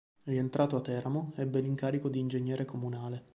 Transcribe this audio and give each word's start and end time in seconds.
Rientrato 0.23 0.77
a 0.77 0.81
Teramo, 0.81 1.31
ebbe 1.35 1.59
l'incarico 1.59 2.09
di 2.09 2.17
ingegnere 2.17 2.65
comunale. 2.65 3.29